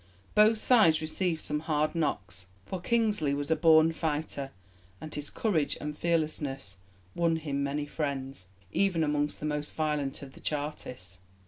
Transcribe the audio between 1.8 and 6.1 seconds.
knocks, for Kingsley was a born fighter, and his courage and